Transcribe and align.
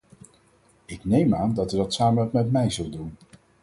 Ik 0.85 1.03
neem 1.05 1.35
aan 1.35 1.53
dat 1.53 1.73
u 1.73 1.77
dat 1.77 1.93
samen 1.93 2.29
met 2.33 2.51
mij 2.51 2.69
zult 2.69 2.93
doen. 2.93 3.15